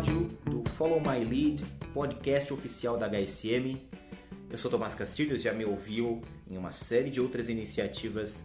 [0.00, 3.76] episódio do Follow My Lead, podcast oficial da HSM.
[4.50, 8.44] Eu sou Tomás Castilho, já me ouviu em uma série de outras iniciativas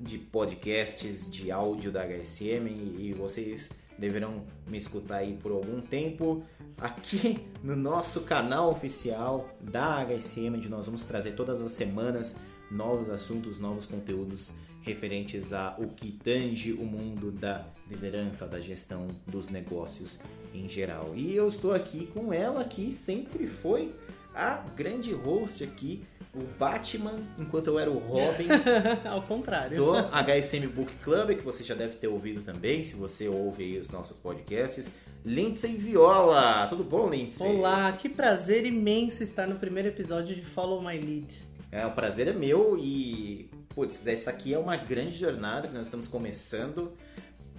[0.00, 2.66] de podcasts, de áudio da HSM
[2.98, 6.42] e vocês deverão me escutar aí por algum tempo
[6.76, 12.36] aqui no nosso canal oficial da HSM, onde nós vamos trazer todas as semanas
[12.68, 14.50] novos assuntos, novos conteúdos
[14.82, 20.18] referentes a o que tange o mundo da liderança, da gestão dos negócios
[20.54, 21.12] em geral.
[21.14, 23.92] E eu estou aqui com ela que sempre foi
[24.34, 26.02] a grande host aqui,
[26.34, 28.48] o Batman, enquanto eu era o Robin.
[29.08, 29.76] Ao contrário.
[29.76, 33.90] Do HSM Book Club, que você já deve ter ouvido também, se você ouve os
[33.90, 34.90] nossos podcasts.
[35.24, 36.66] Lindsay Viola.
[36.68, 37.46] Tudo bom, Lindsay?
[37.46, 41.42] Olá, que prazer imenso estar no primeiro episódio de Follow My Lead.
[41.70, 45.86] É, o prazer é meu e, putz, essa aqui é uma grande jornada que nós
[45.86, 46.92] estamos começando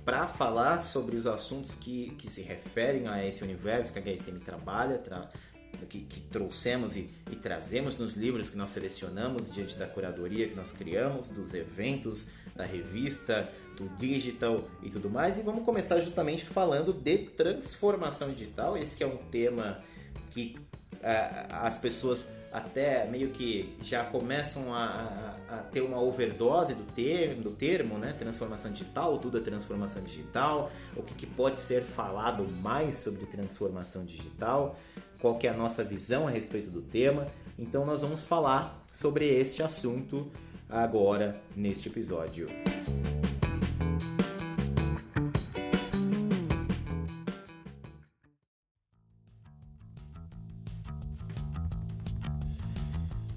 [0.06, 4.40] para falar sobre os assuntos que, que se referem a esse universo que a HSM
[4.40, 5.28] trabalha, tra
[5.90, 10.56] que, que, trouxemos e, e, trazemos nos livros que nós selecionamos diante da curadoria que
[10.56, 15.38] nós criamos, dos eventos, da revista, do digital e tudo mais.
[15.38, 18.78] E vamos começar justamente falando de transformação digital.
[18.78, 19.84] Esse que é um tema
[20.36, 20.54] que
[21.50, 27.44] as pessoas até meio que já começam a, a, a, ter uma overdose do termo,
[27.44, 28.14] do termo, né?
[28.14, 34.04] Transformação digital, tudo é transformação digital, o que, que pode ser falado mais sobre transformação
[34.04, 34.78] digital,
[35.20, 37.28] qual que é a nossa visão a respeito do tema.
[37.58, 40.32] Então nós vamos falar sobre este assunto
[40.70, 42.50] agora neste episódio.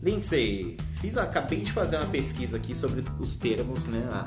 [0.09, 4.21] Lindsay, fiz, acabei de fazer uma pesquisa aqui sobre os termos, né, a,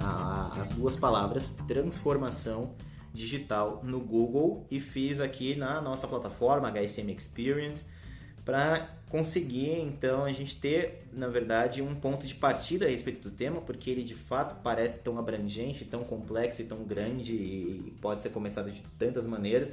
[0.53, 2.75] a, as duas palavras transformação
[3.11, 7.83] digital no Google e fiz aqui na nossa plataforma HSM Experience
[8.45, 13.35] para conseguir então a gente ter, na verdade, um ponto de partida a respeito do
[13.35, 18.21] tema, porque ele de fato parece tão abrangente, tão complexo e tão grande e pode
[18.21, 19.71] ser começado de tantas maneiras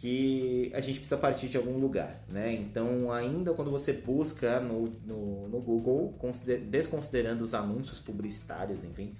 [0.00, 2.52] que a gente precisa partir de algum lugar, né?
[2.52, 6.14] Então, ainda quando você busca no, no, no Google,
[6.70, 9.16] desconsiderando os anúncios publicitários, enfim,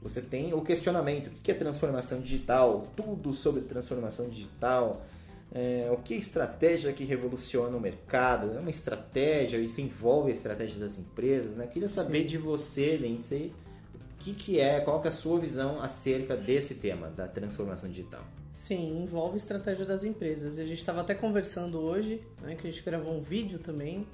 [0.00, 2.86] você tem o questionamento: o que é transformação digital?
[2.94, 5.04] Tudo sobre transformação digital.
[5.52, 8.52] É, o que é estratégia que revoluciona o mercado?
[8.56, 11.66] É uma estratégia, isso envolve a estratégia das empresas, né?
[11.66, 12.26] Queria saber Sim.
[12.26, 13.52] de você, Lindsay,
[13.94, 17.88] o que, que é, qual que é a sua visão acerca desse tema, da transformação
[17.88, 18.24] digital?
[18.56, 20.56] Sim, envolve estratégia das empresas.
[20.56, 24.06] E a gente estava até conversando hoje, né, que a gente gravou um vídeo também.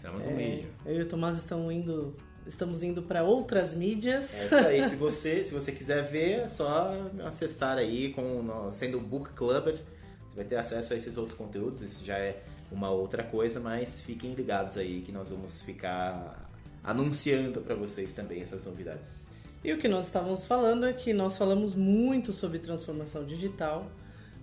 [0.00, 0.70] Gravamos é, um vídeo.
[0.86, 2.16] Eu e o Tomás estão indo,
[2.46, 4.32] estamos indo para outras mídias.
[4.32, 4.88] É isso aí.
[4.88, 6.94] se você, se você quiser ver, é só
[7.26, 9.78] acessar aí com sendo Book Clubber.
[10.26, 11.82] Você vai ter acesso a esses outros conteúdos.
[11.82, 16.50] Isso já é uma outra coisa, mas fiquem ligados aí que nós vamos ficar
[16.82, 19.20] anunciando para vocês também essas novidades.
[19.62, 23.90] E o que nós estávamos falando é que nós falamos muito sobre transformação digital,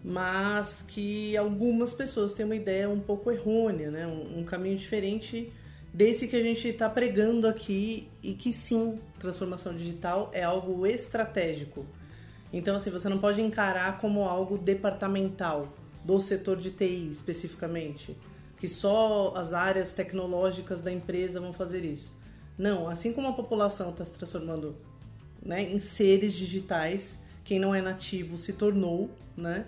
[0.04, 4.06] mas que algumas pessoas têm uma ideia um pouco errônea, né?
[4.06, 5.52] um, um caminho diferente
[5.92, 11.84] desse que a gente está pregando aqui e que sim, transformação digital é algo estratégico.
[12.54, 15.74] Então, assim, você não pode encarar como algo departamental
[16.04, 18.16] do setor de TI especificamente,
[18.58, 22.16] que só as áreas tecnológicas da empresa vão fazer isso.
[22.56, 24.76] Não, assim como a população está se transformando
[25.42, 27.24] né, em seres digitais.
[27.44, 29.66] Quem não é nativo se tornou, né?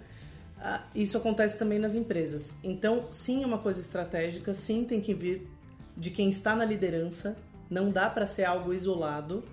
[0.61, 2.55] Ah, isso acontece também nas empresas.
[2.63, 5.47] Então, sim, é uma coisa estratégica, sim, tem que vir
[5.95, 7.37] de quem está na liderança.
[7.69, 9.43] Não dá para ser algo isolado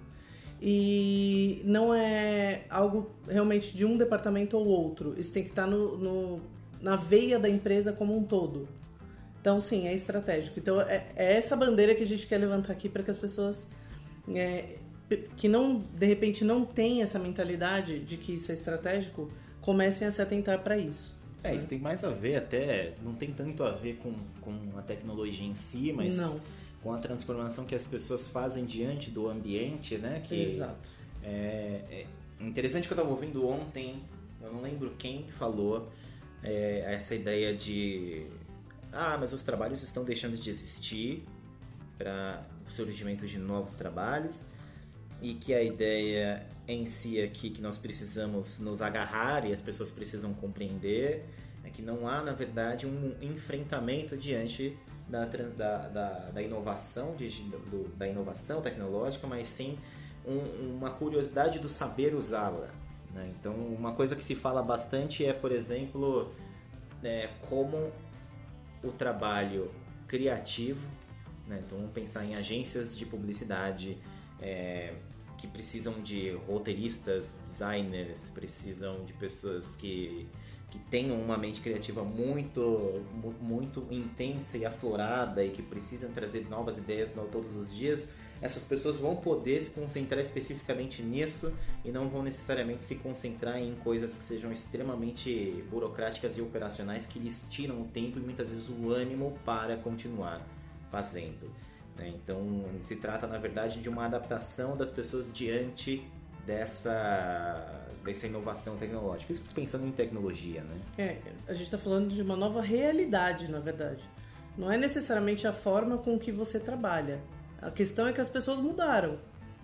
[0.60, 5.14] e não é algo realmente de um departamento ou outro.
[5.18, 6.40] Isso tem que estar no, no
[6.80, 8.68] na veia da empresa como um todo.
[9.40, 10.58] Então, sim, é estratégico.
[10.58, 13.70] Então, é, é essa bandeira que a gente quer levantar aqui para que as pessoas
[14.34, 14.76] é,
[15.36, 19.30] que não de repente não tem essa mentalidade de que isso é estratégico
[19.60, 21.16] comecem a se atentar para isso.
[21.42, 24.82] É, isso tem mais a ver até, não tem tanto a ver com, com a
[24.82, 26.40] tecnologia em si, mas não.
[26.82, 30.22] com a transformação que as pessoas fazem diante do ambiente, né?
[30.26, 30.88] Que Exato.
[31.22, 32.06] É, é
[32.40, 34.02] interessante que eu estava ouvindo ontem,
[34.42, 35.88] eu não lembro quem falou
[36.42, 38.26] é, essa ideia de
[38.92, 41.24] ah, mas os trabalhos estão deixando de existir
[41.98, 44.42] para o surgimento de novos trabalhos
[45.20, 49.90] e que a ideia em si aqui que nós precisamos nos agarrar e as pessoas
[49.90, 51.24] precisam compreender
[51.64, 54.76] é que não há, na verdade, um enfrentamento diante
[55.08, 57.28] da, da, da, da inovação, de,
[57.70, 59.78] do, da inovação tecnológica, mas sim
[60.26, 62.68] um, uma curiosidade do saber usá-la.
[63.14, 63.32] Né?
[63.38, 66.32] Então, uma coisa que se fala bastante é, por exemplo,
[67.02, 67.92] é, como
[68.82, 69.70] o trabalho
[70.06, 70.86] criativo,
[71.46, 71.62] né?
[71.64, 73.98] então vamos pensar em agências de publicidade
[74.40, 74.94] é,
[75.38, 80.26] que precisam de roteiristas, designers, precisam de pessoas que,
[80.70, 83.02] que tenham uma mente criativa muito,
[83.40, 88.08] muito intensa e aflorada e que precisam trazer novas ideias todos os dias
[88.40, 91.52] essas pessoas vão poder se concentrar especificamente nisso
[91.84, 97.18] e não vão necessariamente se concentrar em coisas que sejam extremamente burocráticas e operacionais que
[97.18, 100.46] lhes tiram o tempo e muitas vezes o ânimo para continuar
[100.90, 101.50] fazendo.
[101.96, 102.12] Né?
[102.14, 106.04] Então se trata na verdade de uma adaptação das pessoas diante
[106.46, 109.32] dessa dessa inovação tecnológica.
[109.32, 110.80] Isso pensando em tecnologia, né?
[110.96, 114.04] É, a gente está falando de uma nova realidade, na verdade.
[114.56, 117.20] Não é necessariamente a forma com que você trabalha,
[117.60, 119.18] a questão é que as pessoas mudaram.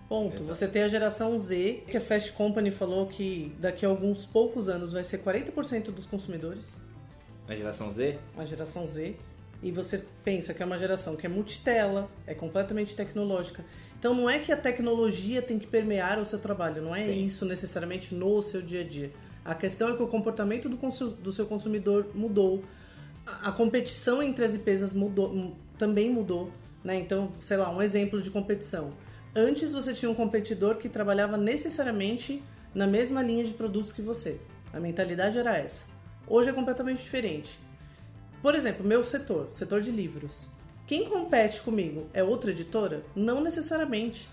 [0.09, 0.35] Ponto.
[0.35, 0.43] Exato.
[0.43, 4.67] Você tem a geração Z, que a Fast Company falou que daqui a alguns poucos
[4.69, 6.79] anos vai ser 40% dos consumidores.
[7.47, 8.19] A geração Z?
[8.37, 9.15] A geração Z.
[9.63, 13.63] E você pensa que é uma geração que é multitela, é completamente tecnológica.
[13.97, 17.23] Então não é que a tecnologia tem que permear o seu trabalho, não é Sim.
[17.23, 19.13] isso necessariamente no seu dia a dia.
[19.45, 20.77] A questão é que o comportamento do,
[21.21, 22.63] do seu consumidor mudou.
[23.25, 26.51] A, a competição entre as empresas mudou, também mudou.
[26.83, 26.99] Né?
[26.99, 28.93] Então, sei lá, um exemplo de competição.
[29.33, 32.43] Antes você tinha um competidor que trabalhava necessariamente
[32.75, 34.39] na mesma linha de produtos que você.
[34.73, 35.85] A mentalidade era essa.
[36.27, 37.57] Hoje é completamente diferente.
[38.43, 40.49] Por exemplo, meu setor, setor de livros.
[40.85, 43.01] Quem compete comigo é outra editora?
[43.15, 44.27] Não necessariamente.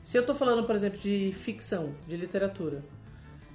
[0.00, 2.84] Se eu estou falando, por exemplo, de ficção, de literatura,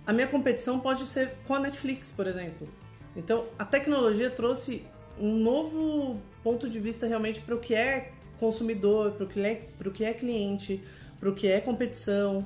[0.05, 2.67] a minha competição pode ser com a Netflix, por exemplo.
[3.15, 4.85] Então, a tecnologia trouxe
[5.17, 8.11] um novo ponto de vista realmente para o que é
[8.41, 10.83] consumidor, para o que, é, que é cliente,
[11.17, 12.45] para o que é competição.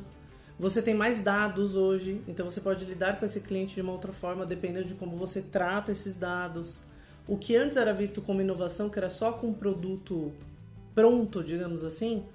[0.60, 4.14] Você tem mais dados hoje, então você pode lidar com esse cliente de uma outra
[4.14, 6.86] forma, dependendo de como você trata esses dados.
[7.28, 10.32] O que antes era visto como inovação, que era só com um produto
[10.96, 12.26] pronto, digamos assim,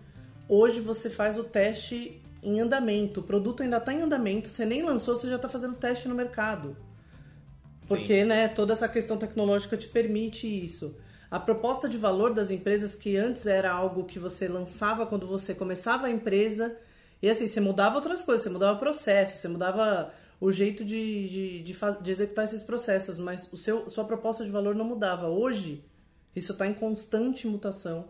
[0.49, 3.21] hoje você faz o teste em andamento.
[3.21, 6.15] O produto ainda está em andamento, você nem lançou, você já está fazendo teste no
[6.15, 6.77] mercado.
[7.89, 10.97] Porque né, toda essa questão tecnológica te permite isso
[11.33, 15.55] a proposta de valor das empresas, que antes era algo que você lançava quando você
[15.55, 16.77] começava a empresa,
[17.23, 20.13] e assim, você mudava outras coisas, você mudava processo, você mudava
[20.43, 21.73] o jeito de, de, de,
[22.03, 25.29] de executar esses processos, mas o seu, sua proposta de valor não mudava.
[25.29, 25.85] Hoje,
[26.35, 28.09] isso está em constante mutação.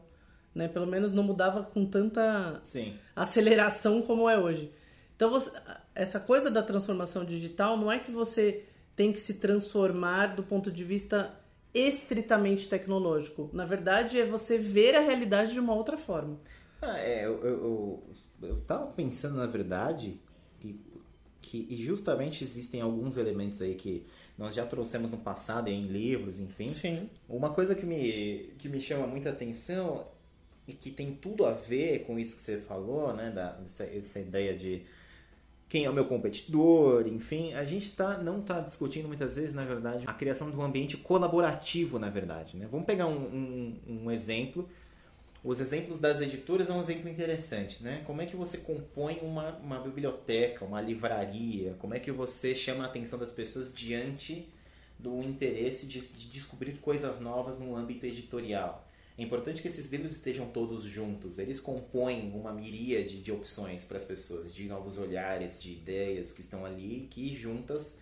[0.55, 0.67] Né?
[0.67, 2.95] Pelo menos não mudava com tanta Sim.
[3.15, 4.73] aceleração como é hoje.
[5.15, 5.51] Então, você,
[5.95, 8.65] essa coisa da transformação digital não é que você
[8.97, 11.39] tem que se transformar do ponto de vista
[11.75, 13.51] estritamente tecnológico.
[13.53, 16.41] Na verdade, é você ver a realidade de uma outra forma.
[16.81, 18.03] Ah, é, eu, eu,
[18.43, 20.19] eu tava pensando, na verdade,
[21.43, 24.07] que justamente existem alguns elementos aí que
[24.39, 26.71] nós já trouxemos no passado em livros, enfim.
[26.71, 27.11] Sim.
[27.29, 30.07] Uma coisa que me, que me chama muita atenção
[30.67, 34.21] e que tem tudo a ver com isso que você falou, né, da, dessa, dessa
[34.21, 34.83] ideia de
[35.69, 39.65] quem é o meu competidor, enfim, a gente tá, não está discutindo muitas vezes, na
[39.65, 42.59] verdade, a criação de um ambiente colaborativo, na verdade.
[42.59, 42.69] Né?
[42.71, 44.69] Vamos pegar um, um, um exemplo.
[45.45, 48.03] Os exemplos das editoras é um exemplo interessante, né?
[48.07, 51.75] Como é que você compõe uma, uma biblioteca, uma livraria?
[51.81, 54.49] Como é que você chama a atenção das pessoas diante
[54.97, 58.89] do interesse de, de descobrir coisas novas no âmbito editorial?
[59.19, 61.39] É importante que esses livros estejam todos juntos.
[61.39, 66.41] Eles compõem uma miríade de opções para as pessoas, de novos olhares, de ideias que
[66.41, 67.99] estão ali, que juntas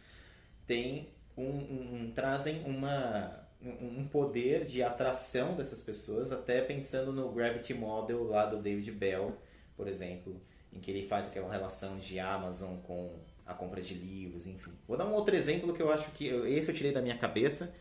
[0.67, 7.75] têm um, um, trazem uma, um poder de atração dessas pessoas, até pensando no Gravity
[7.75, 9.37] Model lá do David Bell,
[9.77, 10.41] por exemplo,
[10.73, 14.73] em que ele faz aquela relação de Amazon com a compra de livros, enfim.
[14.87, 17.75] Vou dar um outro exemplo que eu acho que esse eu tirei da minha cabeça.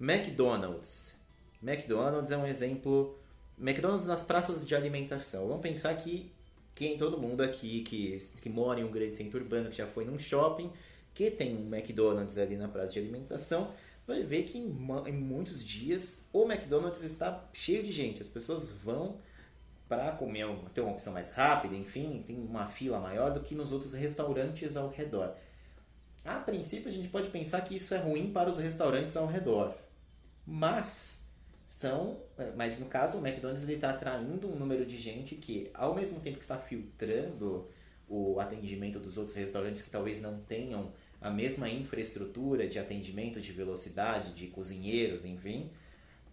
[0.00, 1.16] McDonald's.
[1.62, 3.18] McDonald's é um exemplo.
[3.58, 5.48] McDonald's nas praças de alimentação.
[5.48, 6.30] Vamos pensar que
[6.74, 10.04] quem todo mundo aqui que, que mora em um grande centro urbano, que já foi
[10.04, 10.70] num shopping,
[11.14, 13.72] que tem um McDonald's ali na praça de alimentação,
[14.06, 14.68] vai ver que em,
[15.06, 18.22] em muitos dias o McDonald's está cheio de gente.
[18.22, 19.18] As pessoas vão
[19.88, 23.72] para comer, ter uma opção mais rápida, enfim, tem uma fila maior do que nos
[23.72, 25.34] outros restaurantes ao redor.
[26.24, 29.76] A princípio, a gente pode pensar que isso é ruim para os restaurantes ao redor.
[30.44, 31.20] Mas
[31.68, 32.20] são,
[32.56, 36.38] mas no caso o McDonald's está atraindo um número de gente que, ao mesmo tempo
[36.38, 37.68] que está filtrando
[38.08, 40.92] o atendimento dos outros restaurantes que talvez não tenham
[41.26, 45.70] a mesma infraestrutura de atendimento, de velocidade, de cozinheiros, enfim,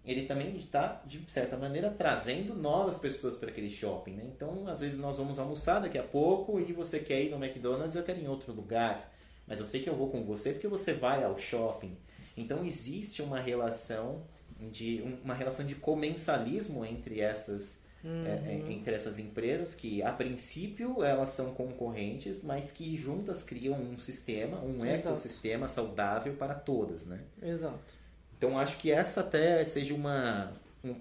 [0.06, 4.12] ele também está, de certa maneira, trazendo novas pessoas para aquele shopping.
[4.12, 4.24] Né?
[4.36, 7.96] Então, às vezes nós vamos almoçar daqui a pouco e você quer ir no McDonald's,
[7.96, 9.12] eu quero ir em outro lugar.
[9.48, 11.98] Mas eu sei que eu vou com você porque você vai ao shopping.
[12.36, 14.24] Então existe uma relação
[14.72, 18.26] de uma relação de comensalismo entre essas uhum.
[18.26, 23.98] é, entre essas empresas que a princípio elas são concorrentes, mas que juntas criam um
[23.98, 25.10] sistema, um Exato.
[25.10, 27.22] ecossistema saudável para todas, né?
[27.42, 27.94] Exato.
[28.38, 30.54] Então acho que essa até seja uma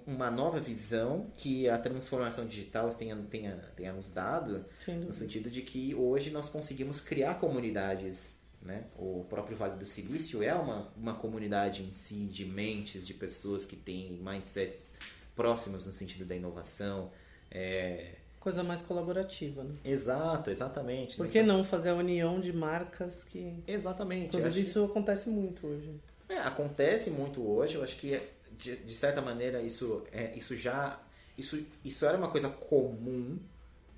[0.07, 5.63] uma nova visão que a transformação digital tenha, tenha, tenha nos dado, no sentido de
[5.63, 8.41] que hoje nós conseguimos criar comunidades.
[8.63, 8.85] Né?
[8.97, 13.67] O próprio Vale do Silício é uma, uma comunidade em si de mentes, de pessoas
[13.67, 14.93] que têm mindsets
[15.35, 17.11] próximos no sentido da inovação.
[17.51, 18.15] É...
[18.41, 19.75] Coisa mais colaborativa, né?
[19.85, 21.17] Exato, exatamente.
[21.17, 23.63] Por que não fazer a união de marcas que.
[23.67, 24.27] Exatamente.
[24.27, 24.91] Inclusive, isso que...
[24.91, 25.95] acontece muito hoje.
[26.29, 27.77] É, acontece muito hoje.
[27.77, 28.21] Eu acho que
[28.59, 31.01] de, de certa maneira, isso, é, isso já.
[31.39, 33.39] Isso, isso era uma coisa comum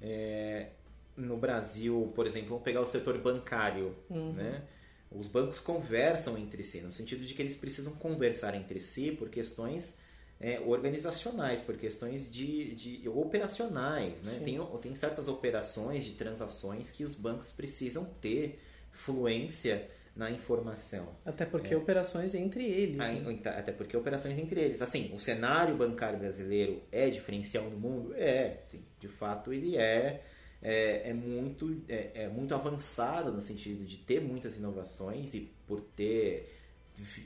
[0.01, 0.69] é,
[1.17, 4.33] no Brasil, por exemplo, vamos pegar o setor bancário, uhum.
[4.33, 4.63] né?
[5.11, 9.29] Os bancos conversam entre si, no sentido de que eles precisam conversar entre si por
[9.29, 9.99] questões
[10.45, 14.23] é, organizacionais, por questões de, de operacionais.
[14.23, 14.43] Né?
[14.45, 18.61] Tem, tem certas operações de transações que os bancos precisam ter
[18.93, 21.09] fluência na informação.
[21.25, 21.77] Até porque é.
[21.79, 22.99] operações entre eles.
[22.99, 23.59] né?
[23.59, 24.83] Até porque operações entre eles.
[24.83, 28.15] Assim, o cenário bancário brasileiro é diferencial no mundo?
[28.15, 28.85] É, sim.
[29.01, 30.23] De fato, ele é.
[30.61, 35.83] É, é muito, é, é, muito avançado no sentido de ter muitas inovações e por
[35.95, 36.51] ter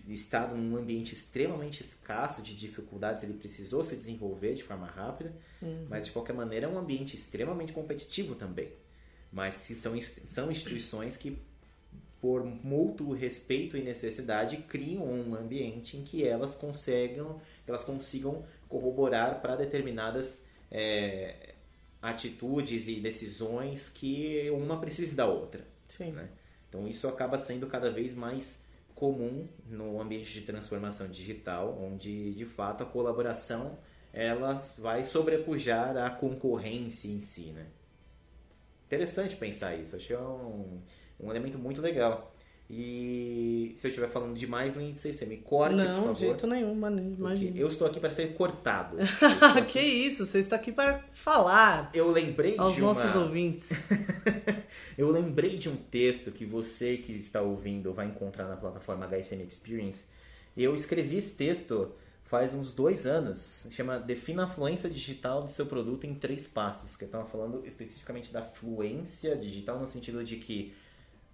[0.08, 5.86] estado num ambiente extremamente escasso de dificuldades, ele precisou se desenvolver de forma rápida, uhum.
[5.88, 8.70] mas de qualquer maneira é um ambiente extremamente competitivo também.
[9.30, 11.38] Mas se são, são instituições que
[12.20, 19.40] por mútuo respeito e necessidade, criam um ambiente em que elas consigam, elas consigam corroborar
[19.40, 21.54] para determinadas é,
[22.02, 25.64] atitudes e decisões que uma precisa da outra.
[26.12, 26.28] Né?
[26.68, 28.66] Então isso acaba sendo cada vez mais
[28.98, 33.78] comum no ambiente de transformação digital, onde de fato a colaboração
[34.12, 37.52] ela vai sobrepujar a concorrência em si.
[37.52, 37.66] Né?
[38.86, 40.80] Interessante pensar isso, achei um
[41.20, 42.32] um elemento muito legal.
[42.70, 46.06] E se eu estiver falando demais, Lindsay, você me corte, não, por favor.
[46.06, 46.72] Não, de jeito nenhum,
[47.16, 47.58] imagina.
[47.58, 48.98] Eu estou aqui para ser cortado.
[49.68, 51.90] que isso, você está aqui para falar.
[51.94, 53.70] Eu lembrei aos de nossos ouvintes.
[54.98, 59.42] eu lembrei de um texto que você que está ouvindo vai encontrar na plataforma HSM
[59.48, 60.06] Experience.
[60.54, 61.92] Eu escrevi esse texto
[62.24, 63.66] faz uns dois anos.
[63.70, 66.94] Chama Defina a fluência digital do seu produto em três passos.
[66.94, 70.74] Que eu estava falando especificamente da fluência digital no sentido de que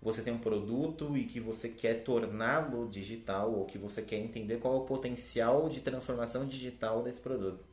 [0.05, 4.59] você tem um produto e que você quer torná-lo digital ou que você quer entender
[4.59, 7.65] qual é o potencial de transformação digital desse produto.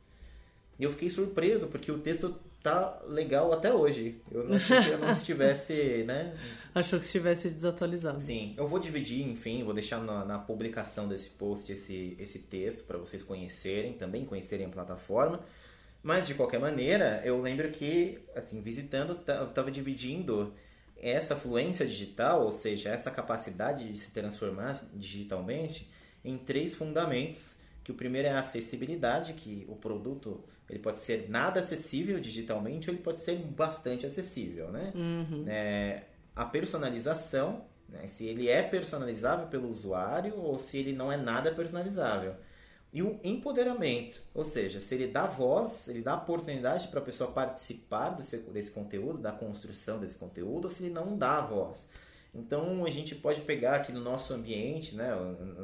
[0.78, 4.18] E eu fiquei surpreso porque o texto tá legal até hoje.
[4.30, 6.34] Eu não achei que eu não estivesse, né?
[6.74, 8.18] Achou que estivesse desatualizado.
[8.18, 12.84] Sim, eu vou dividir, enfim, vou deixar na, na publicação desse post esse, esse texto
[12.84, 15.40] para vocês conhecerem, também conhecerem a plataforma.
[16.02, 20.52] Mas de qualquer maneira, eu lembro que, assim, visitando, eu estava dividindo
[21.02, 25.90] essa fluência digital, ou seja, essa capacidade de se transformar digitalmente,
[26.24, 27.60] em três fundamentos.
[27.82, 32.88] Que o primeiro é a acessibilidade, que o produto ele pode ser nada acessível digitalmente
[32.88, 34.92] ou ele pode ser bastante acessível, né?
[34.94, 35.44] Uhum.
[35.48, 36.04] É,
[36.34, 38.06] a personalização, né?
[38.06, 42.34] se ele é personalizável pelo usuário ou se ele não é nada personalizável.
[42.92, 47.30] E o empoderamento, ou seja, se ele dá voz, ele dá oportunidade para a pessoa
[47.30, 51.88] participar desse, conteúdo, da construção desse conteúdo, ou se ele não dá voz.
[52.34, 55.10] Então a gente pode pegar aqui no nosso ambiente, né,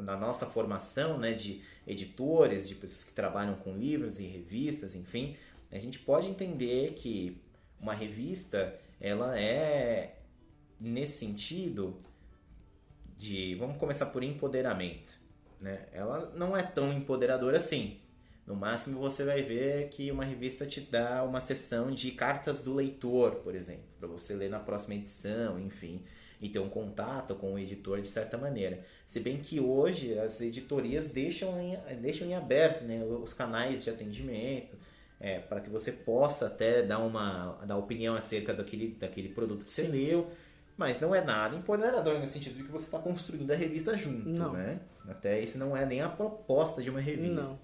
[0.03, 5.35] na nossa formação né, de editores, de pessoas que trabalham com livros e revistas, enfim,
[5.71, 7.39] a gente pode entender que
[7.79, 10.15] uma revista ela é
[10.79, 12.01] nesse sentido
[13.15, 15.18] de vamos começar por empoderamento
[15.59, 15.87] né?
[15.91, 17.99] Ela não é tão empoderadora assim.
[18.45, 22.73] No máximo você vai ver que uma revista te dá uma seção de cartas do
[22.73, 26.01] leitor, por exemplo, para você ler na próxima edição, enfim,
[26.41, 28.83] e ter um contato com o editor de certa maneira.
[29.05, 33.89] Se bem que hoje as editorias deixam em, deixam em aberto né, os canais de
[33.91, 34.75] atendimento,
[35.19, 39.71] é, para que você possa até dar uma dar opinião acerca daquele, daquele produto que
[39.71, 40.31] você leu
[40.79, 44.29] mas não é nada empoderador no sentido de que você está construindo a revista junto,
[44.29, 44.53] não.
[44.53, 44.79] né?
[45.09, 47.41] Até isso não é nem a proposta de uma revista.
[47.41, 47.59] Não.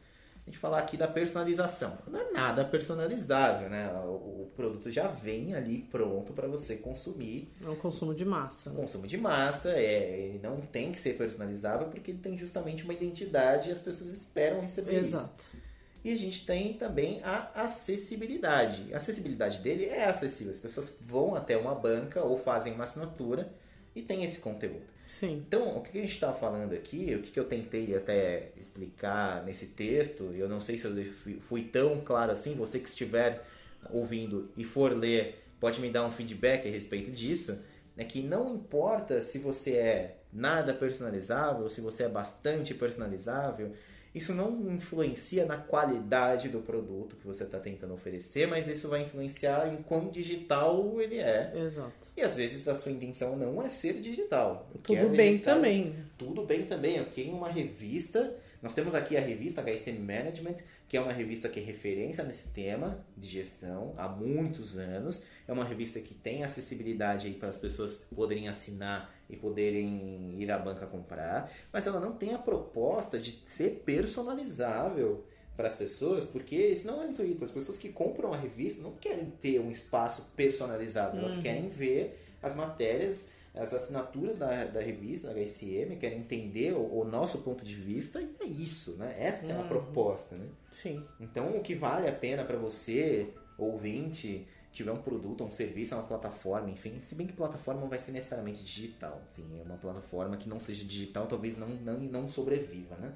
[0.46, 1.98] A gente falar aqui da personalização.
[2.08, 3.90] Não é nada personalizável, né?
[4.04, 7.52] O, produto já vem ali pronto para você consumir.
[7.64, 8.70] É um consumo de massa.
[8.70, 8.76] Né?
[8.76, 12.94] Consumo de massa, é, ele não tem que ser personalizável porque ele tem justamente uma
[12.94, 15.46] identidade e as pessoas esperam receber Exato.
[15.54, 15.58] isso.
[16.06, 18.94] E a gente tem também a acessibilidade.
[18.94, 20.54] A acessibilidade dele é acessível.
[20.54, 23.52] As pessoas vão até uma banca ou fazem uma assinatura
[23.96, 24.84] e tem esse conteúdo.
[25.08, 25.44] Sim.
[25.48, 29.66] Então, o que a gente está falando aqui, o que eu tentei até explicar nesse
[29.66, 33.44] texto, eu não sei se eu fui tão claro assim, você que estiver
[33.90, 37.60] ouvindo e for ler, pode me dar um feedback a respeito disso,
[37.98, 43.74] é que não importa se você é nada personalizável, se você é bastante personalizável,
[44.16, 49.04] isso não influencia na qualidade do produto que você está tentando oferecer, mas isso vai
[49.04, 51.52] influenciar em quão digital ele é.
[51.54, 52.08] Exato.
[52.16, 54.72] E às vezes a sua intenção não é ser digital.
[54.82, 55.96] Tudo é bem digital, também.
[56.18, 57.02] Tudo bem também.
[57.02, 58.34] Ok, uma revista.
[58.62, 60.56] Nós temos aqui a revista HSM Management,
[60.88, 65.24] que é uma revista que é referência nesse tema de gestão há muitos anos.
[65.48, 70.58] É uma revista que tem acessibilidade para as pessoas poderem assinar e poderem ir à
[70.58, 75.26] banca comprar, mas ela não tem a proposta de ser personalizável
[75.56, 77.44] para as pessoas, porque isso não é intuito.
[77.44, 81.42] As pessoas que compram a revista não querem ter um espaço personalizável, elas uhum.
[81.42, 83.28] querem ver as matérias,
[83.58, 88.22] as assinaturas da, da revista, da HSM, querem entender o, o nosso ponto de vista
[88.22, 89.16] e é isso, né?
[89.18, 89.52] Essa uhum.
[89.52, 89.68] é a uhum.
[89.68, 90.48] proposta, né?
[90.72, 91.04] Sim.
[91.20, 96.04] Então, o que vale a pena para você, ouvinte, tiver um produto, um serviço, uma
[96.04, 100.36] plataforma, enfim, se bem que plataforma não vai ser necessariamente digital, sim, é uma plataforma
[100.36, 103.14] que não seja digital, talvez não não, não sobreviva, né?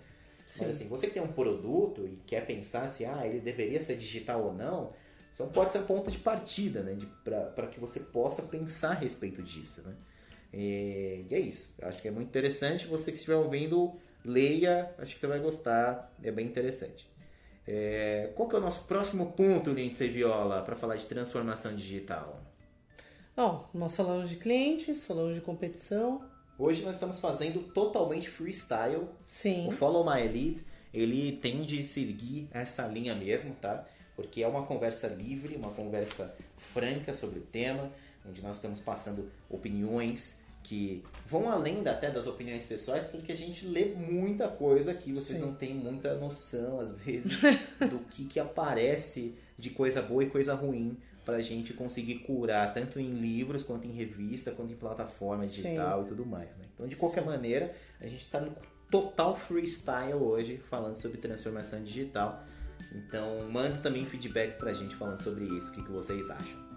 [0.47, 0.65] Sim.
[0.65, 3.97] Mas assim, você que tem um produto e quer pensar se ah, ele deveria ser
[3.97, 4.93] digital ou não,
[5.31, 6.97] isso pode ser um ponto de partida, né?
[7.23, 9.93] Para que você possa pensar a respeito disso, né?
[10.53, 11.73] E, e é isso.
[11.81, 12.87] Acho que é muito interessante.
[12.87, 14.93] Você que estiver ouvindo, leia.
[14.97, 16.13] Acho que você vai gostar.
[16.23, 17.07] É bem interessante.
[17.67, 22.41] É, qual que é o nosso próximo ponto, Lindsay Viola, para falar de transformação digital?
[23.35, 26.27] Bom, nós falamos de clientes, falamos de competição.
[26.57, 29.07] Hoje nós estamos fazendo totalmente freestyle.
[29.27, 29.67] Sim.
[29.67, 33.85] O Follow My Lead, ele tende a seguir essa linha mesmo, tá?
[34.15, 37.89] Porque é uma conversa livre, uma conversa franca sobre o tema,
[38.27, 40.38] onde nós estamos passando opiniões,
[40.69, 45.39] que vão além até das opiniões pessoais, porque a gente lê muita coisa que vocês
[45.39, 45.45] Sim.
[45.47, 47.41] não têm muita noção, às vezes,
[47.89, 52.71] do que, que aparece de coisa boa e coisa ruim para a gente conseguir curar,
[52.71, 56.05] tanto em livros, quanto em revista, quanto em plataforma digital Sim.
[56.05, 56.49] e tudo mais.
[56.49, 56.65] Né?
[56.75, 57.29] Então, de qualquer Sim.
[57.29, 58.55] maneira, a gente está no
[58.91, 62.43] total freestyle hoje, falando sobre transformação digital.
[62.93, 66.68] Então, manda também feedbacks para a gente falando sobre isso, o que, que vocês acham.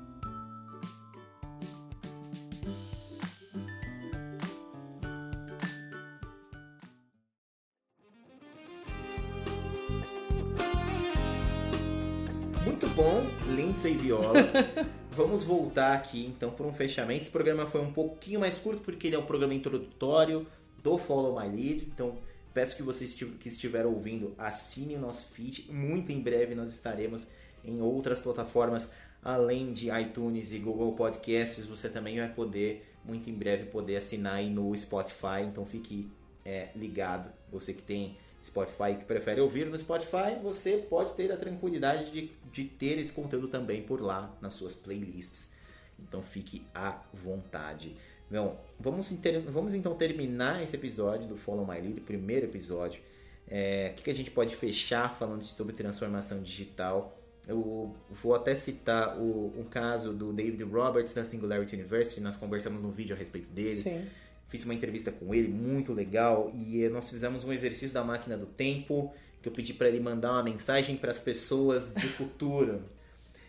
[14.03, 14.35] Viola.
[15.13, 17.23] Vamos voltar aqui então para um fechamento.
[17.23, 20.47] Esse programa foi um pouquinho mais curto porque ele é o programa introdutório
[20.83, 21.85] do Follow My Lead.
[21.95, 22.19] Então
[22.53, 25.71] peço que vocês que estiveram ouvindo assinem o nosso feed.
[25.71, 27.31] Muito em breve nós estaremos
[27.65, 31.65] em outras plataformas além de iTunes e Google Podcasts.
[31.67, 35.43] Você também vai poder muito em breve poder assinar aí no Spotify.
[35.47, 36.11] Então fique
[36.45, 37.31] é, ligado.
[37.53, 42.31] Você que tem Spotify que prefere ouvir no Spotify, você pode ter a tranquilidade de,
[42.53, 45.53] de ter esse conteúdo também por lá nas suas playlists.
[45.99, 47.97] Então fique à vontade.
[48.31, 49.13] Bom, vamos,
[49.47, 53.01] vamos então terminar esse episódio do Follow My Lead, primeiro episódio.
[53.47, 57.19] É, o que, a gente pode fechar falando sobre transformação digital?
[57.47, 62.91] Eu vou até citar o, caso do David Roberts da Singularity University, nós conversamos no
[62.91, 63.77] vídeo a respeito dele.
[63.77, 64.09] Sim
[64.53, 68.45] fiz uma entrevista com ele, muito legal, e nós fizemos um exercício da máquina do
[68.45, 69.11] tempo,
[69.41, 72.83] que eu pedi para ele mandar uma mensagem para as pessoas do futuro.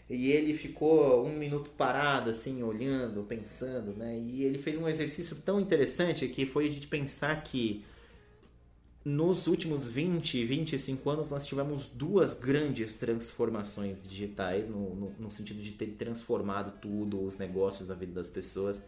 [0.09, 4.17] e ele ficou um minuto parado, assim, olhando, pensando, né?
[4.17, 7.83] E ele fez um exercício tão interessante que foi de pensar que
[9.03, 15.61] nos últimos 20, 25 anos nós tivemos duas grandes transformações digitais, no, no, no sentido
[15.61, 18.81] de ter transformado tudo, os negócios, a vida das pessoas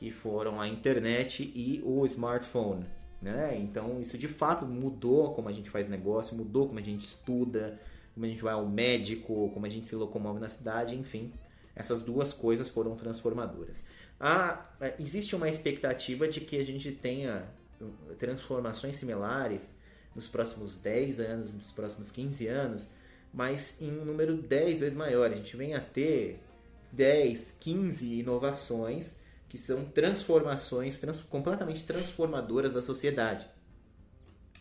[0.00, 2.86] que foram a internet e o smartphone.
[3.20, 3.54] Né?
[3.58, 7.78] Então isso de fato mudou como a gente faz negócio, mudou como a gente estuda,
[8.14, 11.30] como a gente vai ao médico, como a gente se locomove na cidade, enfim.
[11.76, 13.84] Essas duas coisas foram transformadoras.
[14.18, 17.46] Ah, existe uma expectativa de que a gente tenha
[17.78, 19.74] uh, transformações similares
[20.14, 22.90] nos próximos 10 anos, nos próximos 15 anos,
[23.32, 25.30] mas em um número 10 vezes maior.
[25.30, 26.40] A gente vem a ter
[26.90, 29.19] 10, 15 inovações
[29.50, 33.46] que são transformações trans, completamente transformadoras da sociedade.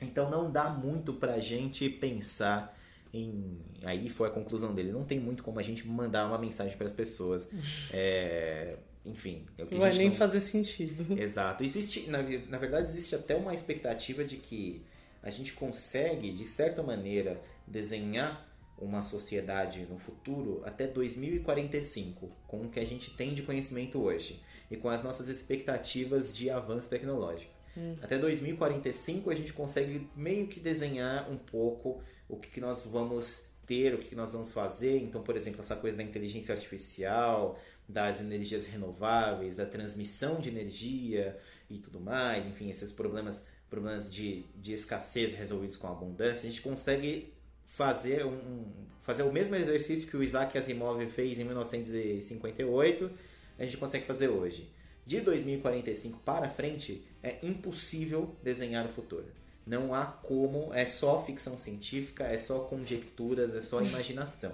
[0.02, 2.76] Então não dá muito pra gente pensar
[3.14, 3.60] em.
[3.84, 4.92] Aí foi a conclusão dele.
[4.92, 7.50] Não tem muito como a gente mandar uma mensagem para as pessoas.
[7.94, 8.78] É...
[9.06, 9.46] Enfim.
[9.58, 10.16] É não vai nem não...
[10.16, 11.18] fazer sentido.
[11.20, 11.64] Exato.
[11.64, 14.84] Existe, na, na verdade, existe até uma expectativa de que
[15.24, 18.46] a gente consegue, de certa maneira, desenhar
[18.78, 24.42] uma sociedade no futuro até 2045, com o que a gente tem de conhecimento hoje
[24.70, 27.52] e com as nossas expectativas de avanço tecnológico.
[27.78, 27.96] Hum.
[28.02, 33.50] Até 2045 a gente consegue meio que desenhar um pouco o que, que nós vamos
[33.66, 34.98] ter, o que, que nós vamos fazer.
[34.98, 41.38] Então, por exemplo, essa coisa da inteligência artificial, das energias renováveis, da transmissão de energia
[41.70, 46.62] e tudo mais, enfim, esses problemas, problemas de, de escassez resolvidos com abundância, a gente
[46.62, 47.34] consegue
[47.66, 48.66] fazer, um,
[49.02, 53.12] fazer o mesmo exercício que o Isaac Asimov fez em 1958,
[53.60, 54.70] a gente consegue fazer hoje.
[55.06, 59.26] De 2045 para frente, é impossível desenhar o futuro.
[59.66, 64.54] Não há como, é só ficção científica, é só conjecturas, é só imaginação.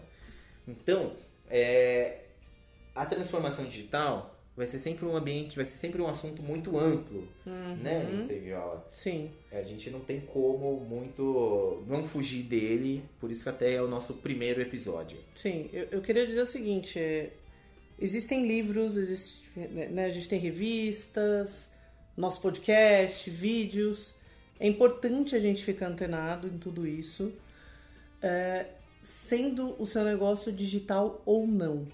[0.68, 1.14] Então,
[1.50, 2.22] é,
[2.96, 7.28] a transformação digital vai ser sempre um ambiente, vai ser sempre um assunto muito amplo,
[7.46, 7.76] uhum.
[7.76, 8.88] né, Lindsay Viola?
[8.92, 9.32] Sim.
[9.52, 13.88] A gente não tem como muito não fugir dele, por isso que até é o
[13.88, 15.18] nosso primeiro episódio.
[15.36, 17.34] Sim, eu, eu queria dizer o seguinte, é,
[18.00, 21.72] existem livros, existe, né, a gente tem revistas,
[22.16, 24.20] nosso podcast, vídeos,
[24.60, 27.34] é importante a gente ficar antenado em tudo isso,
[28.22, 28.68] é,
[29.02, 31.88] sendo o seu negócio digital ou não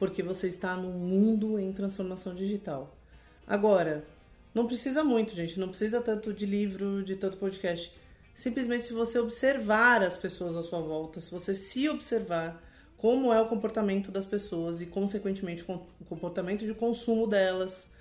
[0.00, 2.96] porque você está num mundo em transformação digital.
[3.46, 4.02] Agora,
[4.54, 7.94] não precisa muito, gente, não precisa tanto de livro, de tanto podcast.
[8.32, 12.62] Simplesmente se você observar as pessoas à sua volta, se você se observar
[13.00, 17.94] como é o comportamento das pessoas e, consequentemente, o comportamento de consumo delas,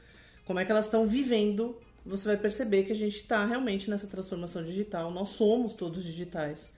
[0.44, 4.08] como é que elas estão vivendo, você vai perceber que a gente está realmente nessa
[4.08, 5.10] transformação digital.
[5.10, 6.74] Nós somos todos digitais.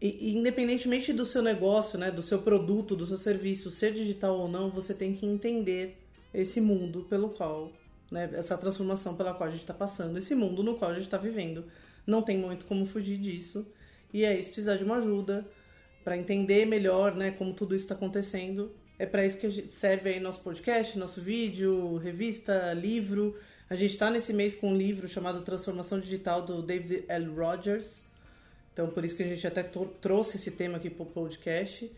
[0.00, 4.48] E, independentemente do seu negócio, né, do seu produto, do seu serviço, ser digital ou
[4.48, 5.98] não, você tem que entender
[6.32, 7.70] esse mundo pelo qual,
[8.10, 11.04] né, essa transformação pela qual a gente está passando, esse mundo no qual a gente
[11.04, 11.62] está vivendo.
[12.06, 13.66] Não tem muito como fugir disso.
[14.14, 15.46] E aí, se precisar de uma ajuda
[16.04, 20.20] para entender melhor, né, como tudo isso está acontecendo, é para isso que serve aí
[20.20, 23.36] nosso podcast, nosso vídeo, revista, livro.
[23.68, 27.26] A gente está nesse mês com um livro chamado Transformação Digital do David L.
[27.34, 28.04] Rogers
[28.74, 31.90] então, por isso que a gente até trouxe esse tema aqui para o podcast.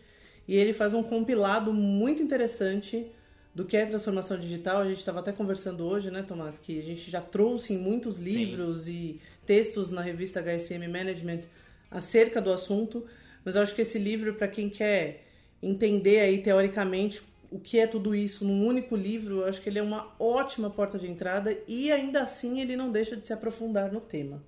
[0.47, 3.07] E ele faz um compilado muito interessante
[3.53, 4.81] do que é transformação digital.
[4.81, 8.19] A gente estava até conversando hoje, né, Tomás, que a gente já trouxe em muitos
[8.19, 8.91] livros Sim.
[8.91, 11.41] e textos na revista HSM Management
[11.89, 13.03] acerca do assunto.
[13.47, 15.23] Mas eu acho que esse livro, para quem quer
[15.63, 19.79] entender aí teoricamente o que é tudo isso num único livro, eu acho que ele
[19.79, 23.89] é uma ótima porta de entrada e ainda assim ele não deixa de se aprofundar
[23.89, 24.43] no tema.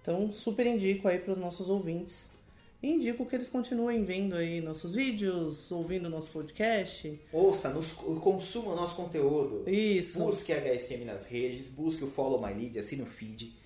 [0.00, 2.30] Então, super indico aí para os nossos ouvintes.
[2.82, 7.20] E indico que eles continuem vendo aí nossos vídeos, ouvindo nosso podcast.
[7.30, 9.68] Ouça, nos, consuma o nosso conteúdo.
[9.68, 10.18] Isso.
[10.18, 13.59] Busque a HSM nas redes, busque o Follow My Lead, assine o feed.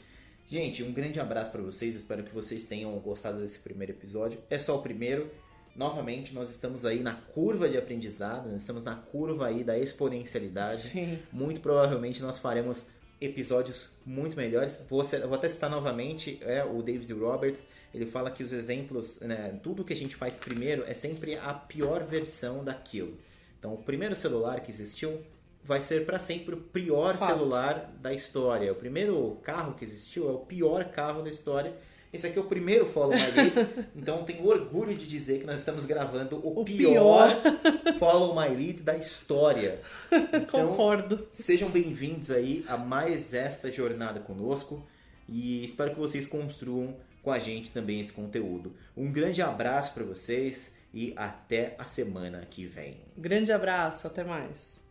[0.49, 1.95] Gente, um grande abraço para vocês.
[1.95, 4.39] Espero que vocês tenham gostado desse primeiro episódio.
[4.51, 5.31] É só o primeiro.
[5.75, 10.77] Novamente, nós estamos aí na curva de aprendizado, nós estamos na curva aí da exponencialidade.
[10.83, 11.19] Sim.
[11.33, 12.85] Muito provavelmente nós faremos
[13.21, 14.79] episódios muito melhores.
[14.89, 17.67] Vou, vou até citar novamente é, o David Roberts.
[17.93, 21.55] Ele fala que os exemplos, né, tudo que a gente faz primeiro é sempre a
[21.55, 23.17] pior versão daquilo.
[23.59, 25.21] Então, o primeiro celular que existiu
[25.65, 27.33] vai ser para sempre o pior Fato.
[27.33, 28.71] celular da história.
[28.71, 31.75] O primeiro carro que existiu é o pior carro da história
[32.15, 35.59] esse aqui é o primeiro Follow My Lead, então tenho orgulho de dizer que nós
[35.59, 39.81] estamos gravando o, o pior, pior, Follow My Lead da história.
[40.33, 41.27] Então, Concordo.
[41.33, 44.87] Sejam bem-vindos aí a mais essa jornada conosco
[45.29, 48.73] e espero que vocês construam com a gente também esse conteúdo.
[48.97, 52.99] Um grande abraço para vocês e até a semana que vem.
[53.17, 54.84] Grande abraço, até mais.